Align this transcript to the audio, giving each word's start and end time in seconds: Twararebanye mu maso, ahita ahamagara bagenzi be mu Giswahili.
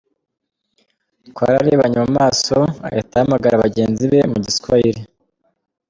Twararebanye 1.29 1.97
mu 2.03 2.09
maso, 2.19 2.57
ahita 2.87 3.15
ahamagara 3.17 3.61
bagenzi 3.63 4.03
be 4.11 4.19
mu 4.31 4.37
Giswahili. 4.45 5.01